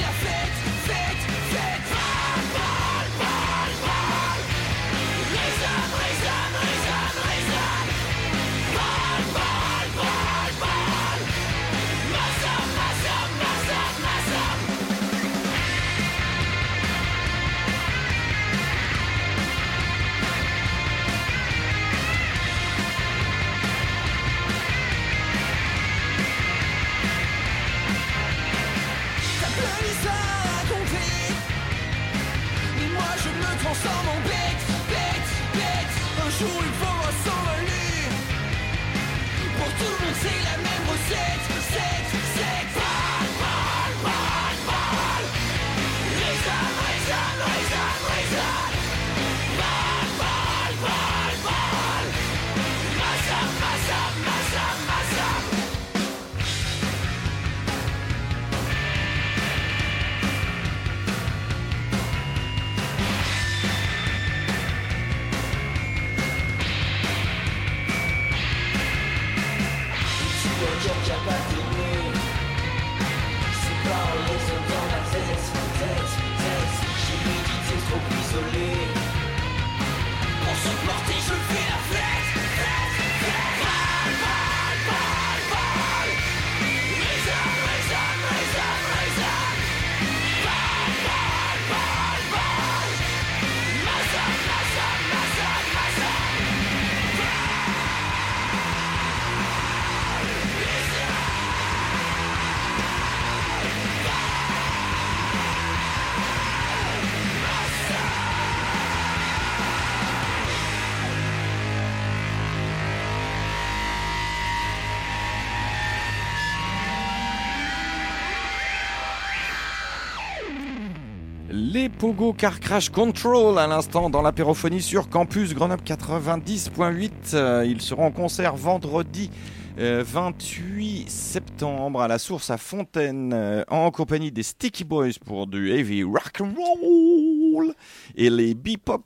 Pogo 121.89 122.33
Car 122.33 122.61
Crash 122.61 122.89
Control 122.89 123.59
à 123.59 123.67
l'instant 123.67 124.09
dans 124.09 124.23
l'apérophonie 124.23 124.81
sur 124.81 125.09
Campus 125.09 125.55
Grenoble 125.55 125.83
90.8. 125.83 127.11
Euh, 127.35 127.67
ils 127.67 127.81
seront 127.81 128.07
en 128.07 128.11
concert 128.11 128.57
vendredi 128.57 129.31
euh, 129.79 130.05
28 130.07 131.09
septembre 131.09 132.01
à 132.01 132.09
la 132.09 132.19
source 132.19 132.51
à 132.51 132.57
Fontaine 132.57 133.33
euh, 133.35 133.65
en 133.69 133.91
compagnie 133.91 134.31
des 134.31 134.43
Sticky 134.43 134.85
Boys 134.85 135.19
pour 135.25 135.47
du 135.47 135.73
heavy 135.73 136.03
rock 136.05 136.41
and 136.41 136.55
roll 136.57 137.75
et 138.15 138.31
les 138.31 138.55
Bebop 138.55 139.05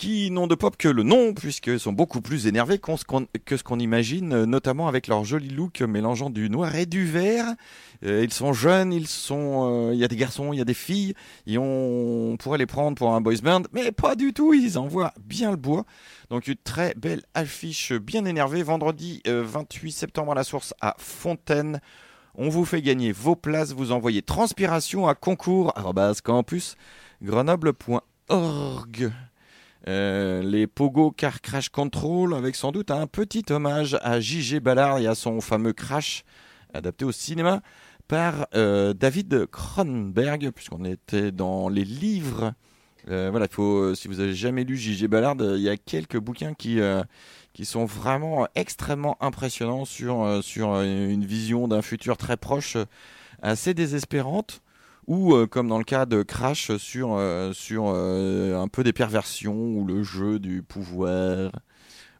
qui 0.00 0.30
n'ont 0.30 0.46
de 0.46 0.54
pop 0.54 0.78
que 0.78 0.88
le 0.88 1.02
nom, 1.02 1.34
puisqu'ils 1.34 1.78
sont 1.78 1.92
beaucoup 1.92 2.22
plus 2.22 2.46
énervés 2.46 2.78
que 2.78 2.96
ce 2.96 3.62
qu'on 3.62 3.78
imagine, 3.78 4.32
euh, 4.32 4.46
notamment 4.46 4.88
avec 4.88 5.08
leur 5.08 5.24
joli 5.24 5.50
look 5.50 5.82
mélangeant 5.82 6.30
du 6.30 6.48
noir 6.48 6.74
et 6.74 6.86
du 6.86 7.04
vert. 7.04 7.44
Euh, 8.06 8.24
ils 8.24 8.32
sont 8.32 8.54
jeunes, 8.54 8.94
ils 8.94 9.06
sont, 9.06 9.90
euh, 9.90 9.92
il 9.92 10.00
y 10.00 10.04
a 10.04 10.08
des 10.08 10.16
garçons, 10.16 10.54
il 10.54 10.58
y 10.58 10.62
a 10.62 10.64
des 10.64 10.72
filles, 10.72 11.12
et 11.46 11.58
on, 11.58 12.38
pourrait 12.38 12.56
les 12.56 12.64
prendre 12.64 12.96
pour 12.96 13.12
un 13.12 13.20
boys 13.20 13.42
band, 13.42 13.64
mais 13.74 13.92
pas 13.92 14.16
du 14.16 14.32
tout, 14.32 14.54
ils 14.54 14.78
envoient 14.78 15.12
bien 15.22 15.50
le 15.50 15.58
bois. 15.58 15.84
Donc 16.30 16.48
une 16.48 16.56
très 16.56 16.94
belle 16.94 17.20
affiche 17.34 17.92
bien 17.92 18.24
énervée, 18.24 18.62
vendredi 18.62 19.20
euh, 19.26 19.44
28 19.44 19.92
septembre 19.92 20.32
à 20.32 20.34
la 20.34 20.44
source 20.44 20.72
à 20.80 20.94
Fontaine. 20.96 21.82
On 22.36 22.48
vous 22.48 22.64
fait 22.64 22.80
gagner 22.80 23.12
vos 23.12 23.36
places, 23.36 23.72
vous 23.72 23.92
envoyez 23.92 24.22
transpiration 24.22 25.06
à 25.06 25.14
concours 25.14 25.74
grenoble.org. 27.20 29.12
Euh, 29.88 30.42
les 30.42 30.66
Pogo 30.66 31.10
Car 31.10 31.40
Crash 31.40 31.70
Control 31.70 32.34
avec 32.34 32.54
sans 32.54 32.70
doute 32.70 32.90
un 32.90 33.06
petit 33.06 33.44
hommage 33.50 33.98
à 34.02 34.20
J.G. 34.20 34.60
Ballard 34.60 34.98
et 34.98 35.06
à 35.06 35.14
son 35.14 35.40
fameux 35.40 35.72
Crash 35.72 36.24
adapté 36.74 37.04
au 37.04 37.12
cinéma 37.12 37.62
par 38.06 38.46
euh, 38.54 38.92
David 38.92 39.46
Cronenberg 39.46 40.50
puisqu'on 40.50 40.84
était 40.84 41.32
dans 41.32 41.70
les 41.70 41.84
livres. 41.84 42.52
Euh, 43.08 43.28
voilà, 43.30 43.46
il 43.50 43.54
faut, 43.54 43.94
si 43.94 44.06
vous 44.06 44.20
avez 44.20 44.34
jamais 44.34 44.64
lu 44.64 44.76
J.G. 44.76 45.08
Ballard, 45.08 45.36
il 45.38 45.62
y 45.62 45.70
a 45.70 45.78
quelques 45.78 46.18
bouquins 46.18 46.52
qui, 46.52 46.78
qui 47.54 47.64
sont 47.64 47.86
vraiment 47.86 48.46
extrêmement 48.54 49.16
impressionnants 49.22 49.86
sur, 49.86 50.40
sur 50.42 50.78
une 50.82 51.24
vision 51.24 51.68
d'un 51.68 51.80
futur 51.80 52.18
très 52.18 52.36
proche, 52.36 52.76
assez 53.40 53.72
désespérante 53.72 54.60
ou 55.10 55.34
euh, 55.34 55.48
comme 55.48 55.66
dans 55.66 55.78
le 55.78 55.84
cas 55.84 56.06
de 56.06 56.22
Crash 56.22 56.76
sur, 56.76 57.14
euh, 57.14 57.52
sur 57.52 57.86
euh, 57.88 58.56
un 58.56 58.68
peu 58.68 58.84
des 58.84 58.92
perversions 58.92 59.56
ou 59.56 59.84
le 59.84 60.04
jeu 60.04 60.38
du 60.38 60.62
pouvoir 60.62 61.50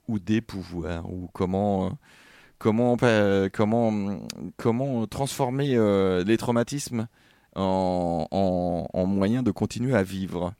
ou 0.09 0.19
des 0.19 0.41
pouvoirs 0.41 1.09
ou 1.09 1.31
comment 1.33 1.93
comment 2.59 2.97
comment 3.53 4.19
comment 4.57 5.07
transformer 5.07 5.79
les 6.27 6.37
traumatismes 6.37 7.07
en, 7.55 8.27
en, 8.33 8.89
en 8.93 9.07
moyen 9.07 9.45
de 9.45 9.53
continuer 9.53 9.95
à 9.95 10.03
vivre. 10.03 10.53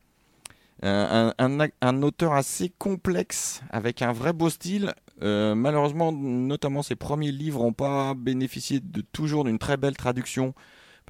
Un, 0.83 1.35
un- 1.39 2.03
auteur 2.03 2.33
assez 2.33 2.71
complexe 2.79 3.61
avec 3.71 4.03
un 4.03 4.13
vrai 4.13 4.33
beau 4.33 4.49
style. 4.51 4.95
Malheureusement, 5.21 6.13
notamment 6.13 6.83
ses 6.83 6.95
premiers 6.97 7.33
livres 7.33 7.65
n'ont 7.65 7.73
pas 7.73 8.15
bénéficié 8.15 8.79
de 8.81 9.01
toujours 9.01 9.45
d'une 9.45 9.59
très 9.59 9.77
belle 9.77 9.97
traduction 9.97 10.55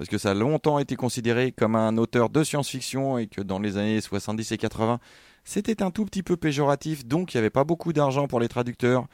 parce 0.01 0.09
que 0.09 0.17
ça 0.17 0.31
a 0.31 0.35
longtemps 0.35 0.79
été 0.79 0.97
considéré 0.97 1.53
comme 1.53 1.77
un 1.77 1.99
auteur 1.99 2.31
de 2.31 2.43
science-fiction 2.43 3.19
et 3.19 3.27
que 3.27 3.43
dans 3.43 3.59
les 3.59 3.77
années 3.77 4.01
70 4.01 4.51
et 4.51 4.57
80, 4.57 4.99
c'était 5.45 5.83
un 5.83 5.91
tout 5.91 6.07
petit 6.07 6.23
peu 6.23 6.39
péjoratif, 6.39 7.05
donc 7.05 7.35
il 7.35 7.37
n'y 7.37 7.41
avait 7.41 7.51
pas 7.51 7.65
beaucoup 7.65 7.93
d'argent 7.93 8.27
pour 8.27 8.41
les 8.41 8.49
traducteurs 8.49 9.09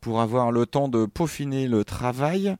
pour 0.00 0.20
avoir 0.20 0.52
le 0.52 0.64
temps 0.64 0.86
de 0.86 1.06
peaufiner 1.06 1.66
le 1.66 1.84
travail. 1.84 2.54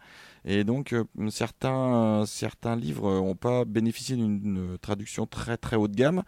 Et 0.45 0.65
donc 0.65 0.93
euh, 0.93 1.05
certains, 1.31 2.25
certains 2.27 2.75
livres 2.75 3.13
n'ont 3.13 3.37
pas 3.37 3.65
bénéficié 3.65 4.17
d'une 4.17 4.77
traduction 4.81 5.27
très 5.27 5.57
très 5.57 5.77
haut 5.77 5.87
de 5.87 5.95
gamme. 5.95 6.25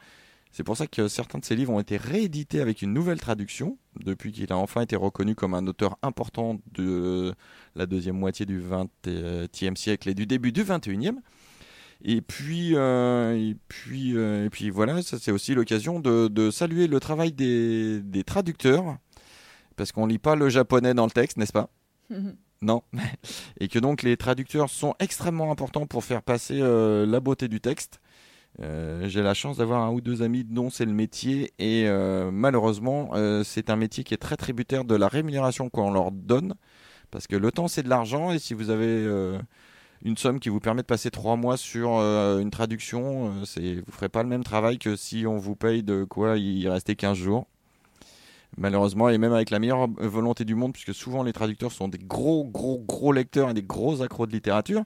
C'est 0.52 0.62
pour 0.62 0.76
ça 0.76 0.86
que 0.86 1.08
certains 1.08 1.40
de 1.40 1.44
ces 1.44 1.56
livres 1.56 1.72
ont 1.72 1.80
été 1.80 1.96
réédités 1.96 2.60
avec 2.60 2.80
une 2.80 2.92
nouvelle 2.92 3.20
traduction, 3.20 3.76
depuis 4.04 4.30
qu'il 4.30 4.52
a 4.52 4.56
enfin 4.56 4.82
été 4.82 4.94
reconnu 4.94 5.34
comme 5.34 5.54
un 5.54 5.66
auteur 5.66 5.96
important 6.02 6.58
de 6.72 7.34
la 7.74 7.86
deuxième 7.86 8.16
moitié 8.16 8.46
du 8.46 8.62
XXe 8.62 9.80
siècle 9.80 10.08
et 10.08 10.14
du 10.14 10.26
début 10.26 10.52
du 10.52 10.62
XXIe. 10.62 11.16
Et 12.02 12.22
puis, 12.22 12.74
euh, 12.74 13.36
et 13.36 13.56
puis, 13.68 14.16
euh, 14.16 14.46
et 14.46 14.50
puis 14.50 14.70
voilà, 14.70 15.02
ça 15.02 15.18
c'est 15.18 15.32
aussi 15.32 15.54
l'occasion 15.54 16.00
de, 16.00 16.28
de 16.28 16.50
saluer 16.50 16.86
le 16.86 16.98
travail 17.00 17.32
des, 17.32 18.00
des 18.00 18.24
traducteurs, 18.24 18.96
parce 19.76 19.92
qu'on 19.92 20.06
lit 20.06 20.18
pas 20.18 20.34
le 20.34 20.48
japonais 20.48 20.94
dans 20.94 21.04
le 21.04 21.10
texte, 21.10 21.36
n'est-ce 21.36 21.52
pas? 21.52 21.70
Non. 22.62 22.82
Et 23.58 23.68
que 23.68 23.78
donc 23.78 24.02
les 24.02 24.18
traducteurs 24.18 24.68
sont 24.68 24.94
extrêmement 24.98 25.50
importants 25.50 25.86
pour 25.86 26.04
faire 26.04 26.22
passer 26.22 26.60
euh, 26.60 27.06
la 27.06 27.18
beauté 27.18 27.48
du 27.48 27.58
texte. 27.58 28.00
Euh, 28.60 29.08
J'ai 29.08 29.22
la 29.22 29.32
chance 29.32 29.56
d'avoir 29.56 29.80
un 29.82 29.90
ou 29.90 30.02
deux 30.02 30.20
amis 30.20 30.44
dont 30.44 30.68
c'est 30.68 30.84
le 30.84 30.92
métier 30.92 31.54
et 31.58 31.88
euh, 31.88 32.30
malheureusement 32.30 33.12
euh, 33.14 33.44
c'est 33.44 33.70
un 33.70 33.76
métier 33.76 34.04
qui 34.04 34.12
est 34.12 34.18
très 34.18 34.36
tributaire 34.36 34.84
de 34.84 34.94
la 34.94 35.08
rémunération 35.08 35.70
qu'on 35.70 35.90
leur 35.90 36.10
donne 36.10 36.54
parce 37.10 37.26
que 37.26 37.36
le 37.36 37.50
temps 37.52 37.68
c'est 37.68 37.84
de 37.84 37.88
l'argent 37.88 38.32
et 38.32 38.38
si 38.38 38.52
vous 38.52 38.68
avez 38.68 38.86
euh, 38.88 39.38
une 40.02 40.16
somme 40.16 40.40
qui 40.40 40.48
vous 40.48 40.60
permet 40.60 40.82
de 40.82 40.86
passer 40.86 41.10
trois 41.10 41.36
mois 41.36 41.56
sur 41.56 41.98
euh, 41.98 42.38
une 42.40 42.50
traduction, 42.50 43.34
euh, 43.58 43.82
vous 43.86 43.92
ferez 43.92 44.08
pas 44.08 44.22
le 44.22 44.28
même 44.28 44.44
travail 44.44 44.78
que 44.78 44.96
si 44.96 45.26
on 45.26 45.36
vous 45.36 45.56
paye 45.56 45.82
de 45.82 46.04
quoi 46.04 46.38
il 46.38 46.68
restait 46.68 46.96
15 46.96 47.16
jours. 47.16 47.46
Malheureusement, 48.56 49.08
et 49.08 49.18
même 49.18 49.32
avec 49.32 49.50
la 49.50 49.60
meilleure 49.60 49.86
volonté 49.98 50.44
du 50.44 50.54
monde, 50.54 50.72
puisque 50.72 50.94
souvent 50.94 51.22
les 51.22 51.32
traducteurs 51.32 51.70
sont 51.70 51.86
des 51.86 51.98
gros, 51.98 52.44
gros, 52.44 52.78
gros 52.78 53.12
lecteurs 53.12 53.50
et 53.50 53.54
des 53.54 53.62
gros 53.62 54.02
accros 54.02 54.26
de 54.26 54.32
littérature, 54.32 54.82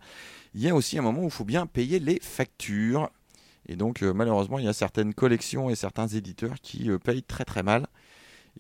il 0.55 0.61
y 0.61 0.69
a 0.69 0.75
aussi 0.75 0.99
un 0.99 1.03
moment 1.03 1.23
où 1.23 1.27
il 1.27 1.31
faut 1.31 1.45
bien 1.45 1.67
payer 1.67 1.99
les 1.99 2.21
factures. 2.21 3.09
Et 3.67 3.77
donc, 3.77 4.03
euh, 4.03 4.13
malheureusement, 4.13 4.59
il 4.59 4.67
y 4.67 4.69
a 4.69 4.75
certaines 4.75 5.15
collections 5.15 5.71
et 5.71 5.77
certains 5.77 6.09
éditeurs 6.09 6.57
qui 6.61 6.91
payent 7.03 7.23
très 7.23 7.45
très 7.45 7.63
mal. 7.63 7.87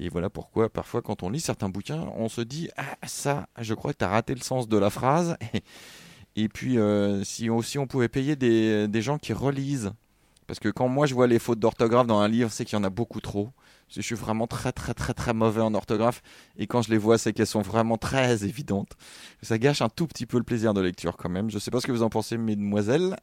Et 0.00 0.08
voilà 0.08 0.30
pourquoi, 0.30 0.70
parfois, 0.70 1.02
quand 1.02 1.22
on 1.22 1.30
lit 1.30 1.40
certains 1.40 1.68
bouquins, 1.68 2.08
on 2.16 2.28
se 2.28 2.40
dit 2.40 2.70
Ah, 2.76 2.96
ça, 3.06 3.46
je 3.60 3.74
crois 3.74 3.92
que 3.92 3.98
tu 3.98 4.04
as 4.04 4.08
raté 4.08 4.34
le 4.34 4.40
sens 4.40 4.68
de 4.68 4.78
la 4.78 4.90
phrase. 4.90 5.36
Et 6.37 6.49
puis, 6.49 6.79
euh, 6.79 7.23
si 7.25 7.49
aussi 7.49 7.79
on 7.79 7.87
pouvait 7.87 8.09
payer 8.09 8.37
des, 8.37 8.88
des 8.88 9.03
gens 9.03 9.18
qui 9.18 9.33
relisent. 9.33 9.92
Parce 10.47 10.59
que 10.61 10.68
quand 10.68 10.88
moi 10.88 11.07
je 11.07 11.14
vois 11.14 11.27
les 11.27 11.38
fautes 11.38 11.59
d'orthographe 11.59 12.07
dans 12.07 12.18
un 12.18 12.29
livre, 12.29 12.51
c'est 12.53 12.64
qu'il 12.64 12.77
y 12.77 12.81
en 12.81 12.85
a 12.85 12.90
beaucoup 12.90 13.20
trop. 13.20 13.51
Je 13.88 14.01
suis 14.01 14.14
vraiment 14.14 14.47
très 14.47 14.73
très 14.73 14.92
très 14.92 15.14
très 15.14 15.33
mauvais 15.33 15.62
en 15.62 15.73
orthographe. 15.75 16.23
Et 16.59 16.66
quand 16.66 16.83
je 16.83 16.90
les 16.90 16.99
vois, 16.99 17.16
c'est 17.16 17.33
qu'elles 17.33 17.47
sont 17.47 17.62
vraiment 17.62 17.97
très 17.97 18.44
évidentes. 18.44 18.92
Ça 19.42 19.59
gâche 19.59 19.81
un 19.83 19.88
tout 19.88 20.07
petit 20.07 20.27
peu 20.27 20.37
le 20.37 20.44
plaisir 20.44 20.75
de 20.75 20.81
lecture 20.81 21.16
quand 21.16 21.31
même. 21.31 21.51
Je 21.51 21.59
sais 21.59 21.70
pas 21.70 21.81
ce 21.81 21.87
que 21.87 21.92
vous 21.92 22.03
en 22.03 22.11
pensez, 22.11 22.37
mesdemoiselles. 22.37 23.16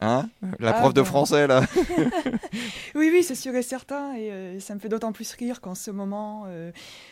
Hein 0.00 0.28
La 0.58 0.70
Ah, 0.70 0.80
prof 0.80 0.92
de 0.94 1.00
bon. 1.00 1.06
français, 1.06 1.46
là. 1.46 1.62
Oui, 2.94 3.08
oui, 3.12 3.22
c'est 3.22 3.34
sûr 3.34 3.54
et 3.54 3.62
certain. 3.62 4.14
Et 4.14 4.30
euh, 4.30 4.60
ça 4.60 4.74
me 4.74 4.80
fait 4.80 4.88
d'autant 4.88 5.12
plus 5.12 5.32
rire 5.32 5.60
qu'en 5.60 5.74
ce 5.74 5.90
moment, 5.90 6.44
euh, 6.46 6.70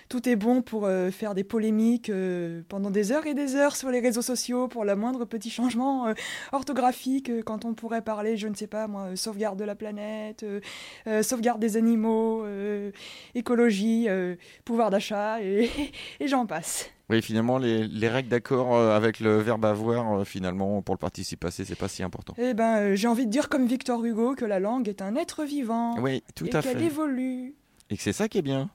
tout 0.09 0.29
est 0.29 0.37
bon 0.37 0.61
pour 0.63 0.85
euh, 0.87 1.11
faire 1.11 1.35
des 1.35 1.45
polémiques 1.45 2.11
euh, 2.11 2.63
pendant 2.69 2.91
des 2.91 3.13
heures 3.13 3.27
et 3.27 3.35
des 3.35 3.57
heures 3.57 3.77
sur 3.77 3.91
les 3.91 4.01
réseaux 4.01 4.23
sociaux 4.23 4.69
pour 4.69 4.85
la 4.85 4.97
moindre 4.97 5.25
petit 5.25 5.51
changement 5.51 6.09
euh, 6.09 6.15
orthographique, 6.53 7.31
euh, 7.31 7.43
quand 7.43 7.65
on 7.65 7.75
pourrait 7.75 8.03
parler, 8.03 8.37
je 8.37 8.49
ne 8.49 8.55
sais 8.55 8.67
pas 8.67 8.87
moi, 8.89 9.03
euh, 9.13 9.17
sauvegarde 9.17 9.59
de 9.59 9.65
la 9.65 9.75
planète, 9.75 10.43
euh, 10.43 10.61
euh, 11.07 11.23
sauvegarde 11.23 11.61
des 11.61 11.77
animaux, 11.77 12.43
euh, 12.45 12.91
écologie, 13.35 14.07
euh, 14.09 14.37
pouvoir 14.65 14.91
d'achat, 14.91 15.41
et, 15.43 15.71
et 16.21 16.29
j'en 16.29 16.45
passe. 16.47 16.91
Oui, 17.11 17.23
finalement, 17.23 17.59
les, 17.59 17.89
les 17.89 18.09
règles 18.09 18.29
d'accord 18.29 18.77
euh, 18.77 18.97
avec 18.97 19.19
le 19.19 19.39
verbe 19.39 19.65
avoir, 19.65 20.21
euh, 20.21 20.25
finalement, 20.25 20.81
pour 20.81 20.95
le 20.95 20.99
participe 20.99 21.41
passé, 21.41 21.65
c'est 21.65 21.75
pas 21.75 21.89
si 21.89 22.05
important. 22.05 22.35
Eh 22.39 22.55
ben, 22.55 22.77
euh, 22.77 22.95
j'ai 22.97 23.09
envie 23.09 23.27
de 23.27 23.31
dire 23.33 23.49
comme 23.49 23.67
Victor 23.67 24.05
Hugo 24.05 24.37
que 24.37 24.45
la 24.45 24.61
langue 24.61 24.89
est 24.89 25.03
un 25.03 25.17
être 25.17 25.45
vivant 25.45 25.97
Oui, 25.99 26.23
tout 26.37 26.47
et 26.47 26.55
à 26.55 26.63
qu'elle 26.63 26.79
fait. 26.79 26.85
évolue. 26.85 27.55
Et 27.91 27.97
que 27.97 28.03
c'est 28.03 28.13
ça 28.13 28.29
qui 28.29 28.39
est 28.39 28.43
bien. 28.43 28.71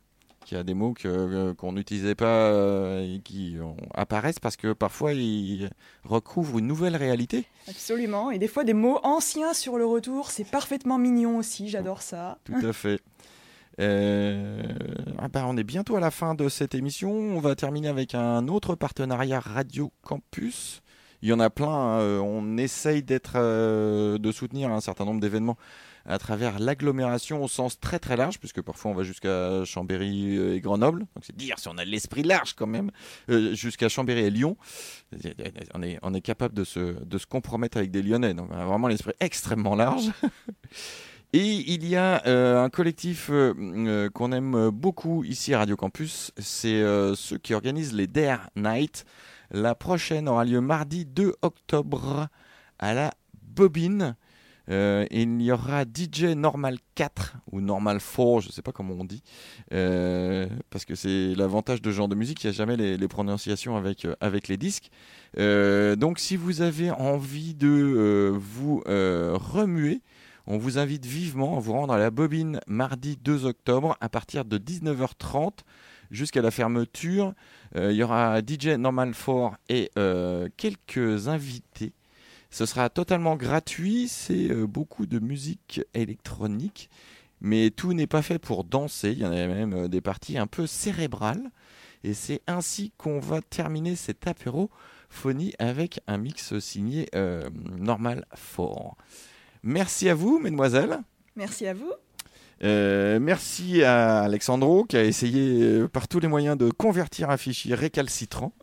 Qu'il 0.45 0.57
y 0.57 0.59
a 0.59 0.63
des 0.63 0.73
mots 0.75 0.93
que, 0.93 1.53
qu'on 1.53 1.71
n'utilisait 1.71 2.13
pas 2.13 2.51
et 3.01 3.19
qui 3.23 3.57
apparaissent 3.95 4.37
parce 4.37 4.57
que 4.57 4.73
parfois 4.73 5.13
ils 5.13 5.71
recouvrent 6.03 6.59
une 6.59 6.67
nouvelle 6.67 6.95
réalité. 6.95 7.45
Absolument. 7.67 8.29
Et 8.29 8.37
des 8.37 8.47
fois, 8.47 8.63
des 8.63 8.75
mots 8.75 8.99
anciens 9.01 9.53
sur 9.53 9.79
le 9.79 9.87
retour, 9.87 10.29
c'est 10.29 10.43
parfaitement 10.43 10.99
mignon 10.99 11.37
aussi. 11.37 11.67
J'adore 11.69 12.03
ça. 12.03 12.37
Tout 12.43 12.53
à 12.63 12.73
fait. 12.73 12.99
Euh, 13.79 14.61
ah 15.19 15.27
bah, 15.27 15.43
on 15.47 15.57
est 15.57 15.63
bientôt 15.63 15.95
à 15.95 15.99
la 15.99 16.11
fin 16.11 16.35
de 16.35 16.49
cette 16.49 16.75
émission. 16.75 17.11
On 17.11 17.39
va 17.39 17.55
terminer 17.55 17.87
avec 17.89 18.15
un 18.15 18.47
autre 18.47 18.75
partenariat 18.75 19.39
Radio 19.39 19.91
Campus. 20.01 20.81
Il 21.21 21.29
y 21.29 21.33
en 21.33 21.39
a 21.39 21.49
plein. 21.49 21.67
hein. 21.69 21.99
Euh, 21.99 22.19
On 22.19 22.57
essaye 22.57 23.03
d'être, 23.03 23.33
euh, 23.35 24.17
de 24.17 24.31
soutenir 24.31 24.71
un 24.71 24.81
certain 24.81 25.05
nombre 25.05 25.19
d'événements 25.19 25.57
à 26.07 26.19
travers 26.19 26.59
l'agglomération 26.59 27.43
au 27.43 27.47
sens 27.47 27.79
très 27.79 27.97
très 27.97 28.15
large, 28.15 28.37
puisque 28.39 28.61
parfois 28.61 28.91
on 28.91 28.93
va 28.93 29.01
jusqu'à 29.01 29.65
Chambéry 29.65 30.37
et 30.37 30.61
Grenoble. 30.61 30.99
Donc 30.99 31.23
c'est 31.23 31.35
dire 31.35 31.57
si 31.57 31.67
on 31.67 31.77
a 31.79 31.83
l'esprit 31.83 32.21
large 32.21 32.53
quand 32.53 32.67
même, 32.67 32.91
jusqu'à 33.53 33.89
Chambéry 33.89 34.19
et 34.21 34.29
Lyon. 34.29 34.55
On 35.73 35.81
est, 35.81 35.97
on 36.03 36.13
est 36.13 36.21
capable 36.21 36.53
de 36.53 36.63
se, 36.63 37.03
de 37.03 37.17
se 37.17 37.25
compromettre 37.25 37.77
avec 37.77 37.89
des 37.89 38.03
Lyonnais. 38.03 38.35
Donc 38.35 38.49
on 38.51 38.55
a 38.55 38.65
vraiment 38.65 38.87
l'esprit 38.87 39.13
extrêmement 39.19 39.73
large. 39.75 40.11
Et 41.33 41.73
il 41.73 41.87
y 41.87 41.95
a 41.95 42.25
euh, 42.27 42.63
un 42.63 42.69
collectif 42.69 43.29
euh, 43.29 43.53
euh, 43.59 44.09
qu'on 44.09 44.31
aime 44.31 44.69
beaucoup 44.69 45.23
ici 45.23 45.53
à 45.53 45.59
Radio 45.59 45.75
Campus, 45.75 46.31
c'est 46.37 46.83
ceux 47.15 47.37
qui 47.37 47.53
organisent 47.53 47.93
les 47.93 48.07
Dare 48.07 48.49
Night. 48.55 49.05
La 49.51 49.75
prochaine 49.75 50.27
aura 50.27 50.45
lieu 50.45 50.61
mardi 50.61 51.05
2 51.05 51.33
octobre 51.41 52.27
à 52.79 52.93
la 52.93 53.11
Bobine. 53.43 54.15
Il 54.67 55.41
y 55.41 55.51
aura 55.51 55.83
DJ 55.83 56.35
Normal 56.35 56.77
4 56.95 57.35
ou 57.51 57.61
Normal 57.61 57.99
4, 57.99 58.41
je 58.41 58.47
ne 58.47 58.51
sais 58.51 58.63
pas 58.63 58.71
comment 58.71 58.95
on 58.97 59.05
dit, 59.05 59.21
parce 59.69 60.85
que 60.85 60.95
c'est 60.95 61.35
l'avantage 61.35 61.81
de 61.81 61.91
ce 61.91 61.95
genre 61.95 62.07
de 62.07 62.15
musique, 62.15 62.43
il 62.43 62.47
n'y 62.47 62.55
a 62.55 62.57
jamais 62.57 62.75
les, 62.75 63.07
prononciations 63.07 63.77
avec, 63.77 64.07
avec 64.21 64.47
les 64.47 64.57
disques. 64.57 64.89
Donc 65.37 66.17
si 66.17 66.35
vous 66.35 66.61
avez 66.61 66.89
envie 66.91 67.53
de 67.53 68.33
vous 68.35 68.81
remuer, 68.85 70.01
on 70.47 70.57
vous 70.57 70.77
invite 70.77 71.05
vivement 71.05 71.57
à 71.57 71.59
vous 71.59 71.73
rendre 71.73 71.93
à 71.93 71.97
la 71.97 72.11
Bobine 72.11 72.59
mardi 72.67 73.17
2 73.17 73.45
octobre 73.45 73.97
à 73.99 74.09
partir 74.09 74.45
de 74.45 74.57
19h30 74.57 75.59
jusqu'à 76.11 76.41
la 76.41 76.51
fermeture. 76.51 77.33
Euh, 77.75 77.91
il 77.91 77.97
y 77.97 78.03
aura 78.03 78.39
DJ 78.41 78.67
Normal 78.77 79.13
4 79.13 79.57
et 79.69 79.91
euh, 79.97 80.47
quelques 80.55 81.27
invités. 81.27 81.93
Ce 82.51 82.65
sera 82.65 82.89
totalement 82.89 83.35
gratuit, 83.35 84.07
c'est 84.07 84.51
euh, 84.51 84.67
beaucoup 84.67 85.07
de 85.07 85.19
musique 85.19 85.81
électronique, 85.95 86.89
mais 87.41 87.71
tout 87.71 87.93
n'est 87.93 88.07
pas 88.07 88.21
fait 88.21 88.39
pour 88.39 88.63
danser, 88.63 89.11
il 89.11 89.19
y 89.19 89.25
en 89.25 89.31
a 89.31 89.47
même 89.47 89.87
des 89.87 90.01
parties 90.01 90.37
un 90.37 90.47
peu 90.47 90.67
cérébrales. 90.67 91.49
Et 92.03 92.13
c'est 92.13 92.41
ainsi 92.45 92.91
qu'on 92.97 93.19
va 93.19 93.41
terminer 93.41 93.95
cet 93.95 94.27
apérophonie 94.27 95.53
avec 95.57 96.01
un 96.05 96.19
mix 96.19 96.59
signé 96.59 97.09
Normal 97.79 98.25
4. 98.55 98.95
Merci 99.65 100.09
à 100.09 100.13
vous, 100.13 100.37
mesdemoiselles. 100.37 100.99
Merci 101.35 101.65
à 101.65 101.73
vous. 101.73 101.91
Euh, 102.63 103.19
merci 103.19 103.83
à 103.83 104.19
Alexandro 104.19 104.85
qui 104.85 104.95
a 104.95 105.03
essayé 105.03 105.63
euh, 105.63 105.87
par 105.87 106.07
tous 106.07 106.19
les 106.19 106.27
moyens 106.27 106.55
de 106.55 106.69
convertir 106.69 107.31
un 107.31 107.37
fichier 107.37 107.73
récalcitrant. 107.73 108.53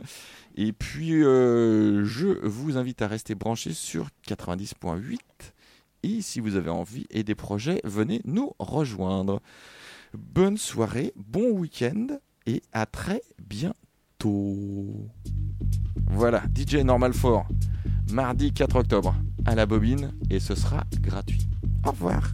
Et 0.55 0.73
puis, 0.73 1.25
euh, 1.25 2.05
je 2.05 2.29
vous 2.47 2.77
invite 2.77 3.03
à 3.03 3.09
rester 3.09 3.35
branchés 3.35 3.73
sur 3.73 4.11
90.8. 4.29 5.19
Et 6.05 6.21
si 6.23 6.39
vous 6.39 6.55
avez 6.55 6.71
envie 6.71 7.07
et 7.11 7.25
des 7.25 7.35
projets, 7.35 7.81
venez 7.83 8.21
nous 8.25 8.53
rejoindre. 8.61 9.43
Bonne 10.15 10.57
soirée, 10.57 11.13
bon 11.17 11.51
week-end 11.51 12.07
et 12.47 12.63
à 12.73 12.87
très 12.87 13.23
bientôt. 13.45 15.11
Voilà, 16.07 16.45
DJ 16.55 16.77
Normal 16.77 17.13
4, 17.13 17.45
mardi 18.13 18.53
4 18.53 18.77
octobre 18.77 19.17
à 19.47 19.55
la 19.55 19.67
bobine 19.67 20.13
et 20.31 20.41
ce 20.41 20.55
sera 20.55 20.85
gratuit. 21.01 21.49
Au 21.85 21.91
revoir. 21.91 22.31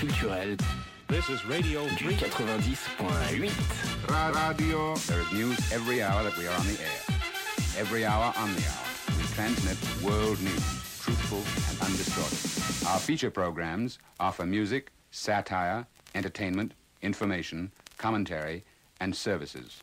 Musical 0.00 0.32
et 0.32 0.56
culturel 0.56 0.56
This 1.08 1.28
is 1.28 1.44
Radio 1.46 1.84
du 1.98 2.04
90.8. 2.14 3.52
Radio. 4.08 4.94
There 5.06 5.20
is 5.20 5.32
news 5.32 5.58
every 5.72 6.02
hour 6.02 6.22
that 6.24 6.36
we 6.38 6.46
are 6.46 6.56
on 6.58 6.66
the 6.66 6.78
air. 6.80 7.00
Every 7.78 8.04
hour 8.06 8.32
on 8.36 8.54
the 8.54 8.62
hour. 8.62 8.86
We 9.18 9.24
transmit 9.34 9.76
world 10.02 10.40
news, 10.40 10.64
truthful 11.00 11.42
and 11.68 11.80
undistorted. 11.82 12.88
Our 12.88 12.98
feature 12.98 13.30
programs 13.30 13.98
offer 14.20 14.46
music, 14.46 14.90
satire, 15.10 15.86
entertainment, 16.14 16.72
information, 17.02 17.70
commentary, 17.98 18.64
and 19.00 19.14
services. 19.14 19.80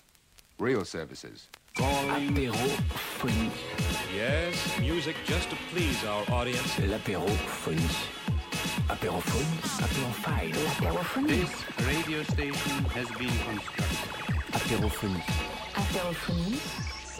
Real 0.58 0.84
services. 0.86 1.48
Apérophonie, 1.78 3.52
Yes, 4.15 4.56
music 4.80 5.15
just 5.26 5.50
to 5.52 5.56
please 5.72 6.04
our 6.06 6.24
audience. 6.32 6.78
l'apérophonie. 6.80 8.38
Apérophone, 8.89 9.45
apérophile, 9.84 10.56
L'apérophonie. 10.82 11.45
radio 11.86 12.23
station 12.23 12.84
has 12.95 13.08
been 13.17 13.32
constructed. 13.45 13.86
apérophonie. 14.54 15.23
Apérophonie, 15.75 16.60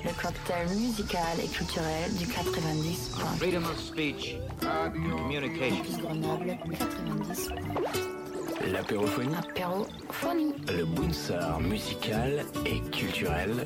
le 0.04 0.12
cocktail 0.22 0.68
musical 0.76 1.40
et 1.44 1.48
culturel 1.48 2.14
du 2.16 2.26
90.8. 2.26 3.38
Freedom 3.38 3.64
of 3.66 3.80
speech 3.80 4.36
and 4.64 4.92
communication. 4.94 5.78
Campus 5.78 5.98
Grenoble 5.98 6.58
90.8. 6.68 8.72
L'apérophonie, 8.72 9.36
Apérophonie. 9.36 10.54
le 10.76 10.86
booster 10.86 11.40
musical 11.62 12.46
et 12.66 12.82
culturel 12.92 13.66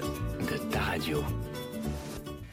de 0.52 0.58
ta 0.72 0.80
radio. 0.82 1.24